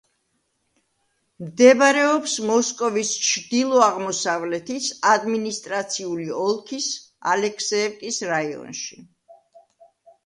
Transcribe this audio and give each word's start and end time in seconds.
მდებარეობს 1.47 2.37
მოსკოვის 2.51 3.11
ჩრდილო-აღმოსავლეთის 3.27 4.87
ადმინისტრაციული 5.11 6.27
ოლქის 6.47 6.91
ალექსეევკის 7.35 8.21
რაიონში. 8.35 9.03